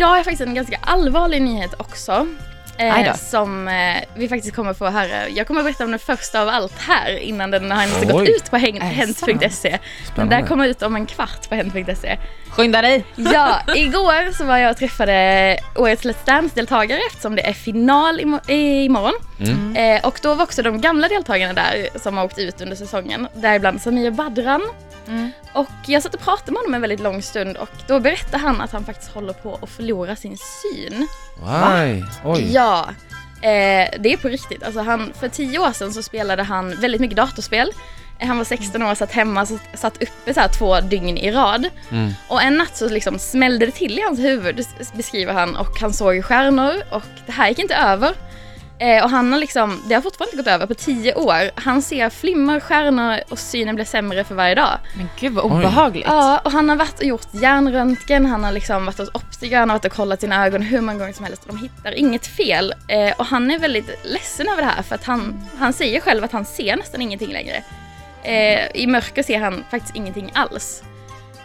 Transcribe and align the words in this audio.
idag 0.00 0.08
har 0.08 0.16
jag 0.16 0.24
faktiskt 0.24 0.48
en 0.48 0.54
ganska 0.54 0.78
allvarlig 0.82 1.42
nyhet 1.42 1.74
också. 1.78 2.26
Eh, 2.78 3.14
som 3.16 3.68
eh, 3.68 3.96
vi 4.14 4.28
faktiskt 4.28 4.56
kommer 4.56 4.74
få 4.74 4.86
höra. 4.86 5.28
Jag 5.28 5.46
kommer 5.46 5.62
berätta 5.62 5.84
om 5.84 5.90
den 5.90 6.00
första 6.00 6.42
av 6.42 6.48
allt 6.48 6.78
här 6.78 7.18
innan 7.18 7.50
den 7.50 7.70
har 7.70 7.82
ens 7.82 8.12
gått 8.12 8.28
ut 8.28 8.50
på 8.50 8.56
hent.se. 8.56 9.78
Den 10.16 10.28
där 10.28 10.42
kommer 10.46 10.66
ut 10.66 10.82
om 10.82 10.96
en 10.96 11.06
kvart 11.06 11.48
på 11.48 11.54
hent.se. 11.54 12.18
Skynda 12.50 12.82
dig! 12.82 13.04
Ja, 13.16 13.60
igår 13.76 14.32
så 14.32 14.44
var 14.44 14.56
jag 14.58 14.70
och 14.70 14.76
träffade 14.76 15.58
årets 15.76 16.04
Let's 16.04 16.24
Dance-deltagare 16.24 17.00
eftersom 17.10 17.36
det 17.36 17.46
är 17.48 17.52
final 17.52 18.20
imo- 18.20 18.50
i- 18.50 18.84
imorgon. 18.84 19.12
Mm. 19.40 19.76
Eh, 19.76 20.06
och 20.06 20.18
då 20.22 20.34
var 20.34 20.42
också 20.44 20.62
de 20.62 20.80
gamla 20.80 21.08
deltagarna 21.08 21.52
där 21.52 21.88
som 22.02 22.16
har 22.16 22.24
åkt 22.24 22.38
ut 22.38 22.60
under 22.60 22.76
säsongen. 22.76 23.28
Däribland 23.34 23.82
Samir 23.82 24.10
Badran. 24.10 24.62
Mm. 25.08 25.30
Och 25.52 25.68
jag 25.86 26.02
satt 26.02 26.14
och 26.14 26.20
pratade 26.20 26.52
med 26.52 26.58
honom 26.58 26.74
en 26.74 26.80
väldigt 26.80 27.00
lång 27.00 27.22
stund 27.22 27.56
och 27.56 27.70
då 27.86 28.00
berättade 28.00 28.38
han 28.38 28.60
att 28.60 28.72
han 28.72 28.84
faktiskt 28.84 29.12
håller 29.12 29.32
på 29.32 29.58
att 29.62 29.70
förlora 29.70 30.16
sin 30.16 30.36
syn. 30.38 31.08
Aj, 31.46 32.04
oj. 32.24 32.52
Ja, 32.52 32.88
eh, 33.42 33.88
det 34.00 34.12
är 34.12 34.16
på 34.16 34.28
riktigt. 34.28 34.62
Alltså 34.62 34.80
han, 34.80 35.12
för 35.20 35.28
tio 35.28 35.58
år 35.58 35.72
sedan 35.72 35.92
så 35.92 36.02
spelade 36.02 36.42
han 36.42 36.80
väldigt 36.80 37.00
mycket 37.00 37.16
datorspel. 37.16 37.72
Han 38.20 38.38
var 38.38 38.44
16 38.44 38.82
år 38.82 38.90
och 38.90 38.98
satt 38.98 39.12
hemma 39.12 39.46
satt 39.74 40.02
uppe 40.02 40.34
så 40.34 40.40
två 40.58 40.80
dygn 40.80 41.18
i 41.18 41.30
rad. 41.30 41.68
Mm. 41.90 42.12
Och 42.28 42.42
en 42.42 42.56
natt 42.56 42.76
så 42.76 42.88
liksom 42.88 43.18
smällde 43.18 43.66
det 43.66 43.72
till 43.72 43.98
i 43.98 44.02
hans 44.02 44.18
huvud, 44.18 44.66
beskriver 44.92 45.32
han, 45.32 45.56
och 45.56 45.80
han 45.80 45.92
såg 45.92 46.24
stjärnor 46.24 46.74
och 46.90 47.02
det 47.26 47.32
här 47.32 47.48
gick 47.48 47.58
inte 47.58 47.74
över. 47.74 48.14
Eh, 48.80 49.04
och 49.04 49.10
han 49.10 49.32
har 49.32 49.38
liksom, 49.38 49.82
det 49.86 49.94
har 49.94 50.02
fortfarande 50.02 50.32
inte 50.32 50.42
gått 50.42 50.54
över 50.54 50.66
på 50.66 50.74
tio 50.74 51.14
år. 51.14 51.50
Han 51.54 51.82
ser 51.82 52.10
flimmer, 52.10 52.60
stjärnor 52.60 53.18
och 53.28 53.38
synen 53.38 53.74
blir 53.74 53.84
sämre 53.84 54.24
för 54.24 54.34
varje 54.34 54.54
dag. 54.54 54.78
Men 54.96 55.08
gud 55.18 55.32
vad 55.32 55.44
obehagligt. 55.44 56.06
Ja, 56.06 56.40
och 56.44 56.52
han 56.52 56.68
har 56.68 56.76
varit 56.76 56.98
och 56.98 57.04
gjort 57.04 57.28
hjärnröntgen, 57.30 58.26
han 58.26 58.44
har 58.44 58.52
liksom 58.52 58.86
varit 58.86 58.98
hos 58.98 59.08
optiker, 59.14 59.58
han 59.58 59.70
har 59.70 59.76
varit 59.76 59.84
och 59.84 59.92
kollat 59.92 60.20
sina 60.20 60.46
ögon 60.46 60.62
hur 60.62 60.80
många 60.80 60.98
gånger 60.98 61.12
som 61.12 61.24
helst 61.24 61.42
och 61.42 61.48
de 61.48 61.58
hittar 61.58 61.98
inget 61.98 62.26
fel. 62.26 62.74
Eh, 62.88 63.12
och 63.18 63.26
han 63.26 63.50
är 63.50 63.58
väldigt 63.58 63.98
ledsen 64.04 64.48
över 64.48 64.62
det 64.62 64.68
här 64.68 64.82
för 64.82 64.94
att 64.94 65.04
han, 65.04 65.48
han 65.58 65.72
säger 65.72 66.00
själv 66.00 66.24
att 66.24 66.32
han 66.32 66.44
ser 66.44 66.76
nästan 66.76 67.02
ingenting 67.02 67.32
längre. 67.32 67.62
Eh, 68.22 68.66
I 68.74 68.86
mörker 68.86 69.22
ser 69.22 69.40
han 69.40 69.64
faktiskt 69.70 69.96
ingenting 69.96 70.30
alls. 70.34 70.82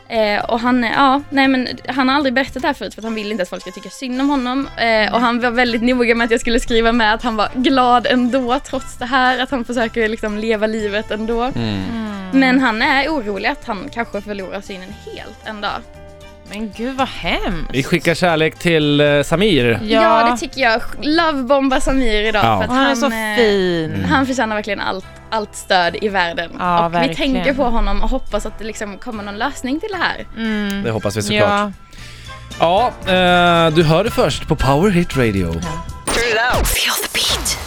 Eh, 0.07 0.45
och 0.45 0.59
han, 0.59 0.83
ja, 0.83 1.21
nej 1.29 1.47
men 1.47 1.67
han 1.87 2.09
har 2.09 2.15
aldrig 2.15 2.33
berättat 2.33 2.61
det 2.61 2.67
här 2.67 2.73
förut 2.73 2.93
för 2.93 3.01
att 3.01 3.05
han 3.05 3.15
vill 3.15 3.31
inte 3.31 3.43
att 3.43 3.49
folk 3.49 3.61
ska 3.61 3.71
tycka 3.71 3.89
synd 3.89 4.21
om 4.21 4.29
honom. 4.29 4.69
Eh, 4.77 5.13
och 5.13 5.19
han 5.19 5.39
var 5.39 5.51
väldigt 5.51 5.81
noga 5.81 6.15
med 6.15 6.25
att 6.25 6.31
jag 6.31 6.39
skulle 6.39 6.59
skriva 6.59 6.91
med 6.91 7.13
att 7.13 7.23
han 7.23 7.35
var 7.35 7.49
glad 7.53 8.07
ändå 8.07 8.59
trots 8.59 8.97
det 8.97 9.05
här, 9.05 9.39
att 9.39 9.51
han 9.51 9.65
försöker 9.65 10.09
liksom 10.09 10.37
leva 10.37 10.67
livet 10.67 11.11
ändå. 11.11 11.41
Mm. 11.41 11.81
Men 12.33 12.59
han 12.59 12.81
är 12.81 13.09
orolig 13.09 13.49
att 13.49 13.65
han 13.65 13.89
kanske 13.93 14.21
förlorar 14.21 14.61
synen 14.61 14.93
helt 15.05 15.47
en 15.47 15.61
dag. 15.61 15.81
Men 16.49 16.71
gud 16.77 16.95
vad 16.95 17.07
hemskt. 17.07 17.69
Vi 17.73 17.83
skickar 17.83 18.15
kärlek 18.15 18.59
till 18.59 19.01
eh, 19.01 19.23
Samir. 19.23 19.79
Ja, 19.83 20.29
det 20.31 20.38
tycker 20.38 20.61
jag. 20.61 20.81
Lovebomba 21.01 21.81
Samir 21.81 22.23
idag. 22.23 22.45
Ja. 22.45 22.57
För 22.57 22.63
att 22.63 22.69
han 22.69 22.85
är 22.85 22.95
så 22.95 23.05
eh, 23.05 23.35
fin. 23.38 24.05
Han 24.05 24.25
förtjänar 24.25 24.55
verkligen 24.55 24.79
allt, 24.79 25.05
allt 25.29 25.55
stöd 25.55 25.95
i 26.01 26.09
världen. 26.09 26.51
Ja, 26.59 26.85
och 26.85 26.91
vi 26.93 26.97
verkligen. 26.97 27.33
tänker 27.33 27.53
på 27.53 27.63
honom 27.63 28.01
och 28.03 28.09
hoppas 28.09 28.45
att 28.45 28.59
det 28.59 28.66
liksom 28.66 28.97
kommer 28.97 29.23
någon 29.23 29.38
lösning 29.38 29.79
till 29.79 29.89
det 29.91 29.97
här. 29.97 30.25
Mm. 30.38 30.83
Det 30.83 30.91
hoppas 30.91 31.17
vi 31.17 31.21
såklart. 31.21 31.49
Ja. 31.49 31.71
Ja, 32.59 32.88
eh, 32.88 33.73
du 33.73 33.83
hör 33.83 34.03
det 34.03 34.11
först 34.11 34.47
på 34.47 34.55
Power 34.55 34.89
Hit 34.89 35.17
Radio. 35.17 35.53
Feel 35.53 36.95
the 37.03 37.09
beat. 37.13 37.64